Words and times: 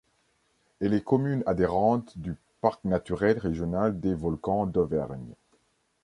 Elle 0.79 0.95
est 0.95 1.03
commune 1.03 1.43
adhérente 1.45 2.17
du 2.17 2.35
parc 2.59 2.85
naturel 2.85 3.37
régional 3.37 3.99
des 3.99 4.15
Volcans 4.15 4.65
d'Auvergne. 4.65 5.35